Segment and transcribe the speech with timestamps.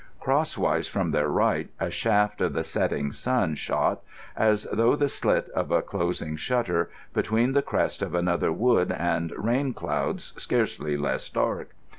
[0.19, 4.01] Crosswise from their right a shaft of the setting sun shot,
[4.35, 9.31] as through the slit of a closing shutter, between the crest of another wood and
[9.37, 11.75] rain clouds scarcely less dark.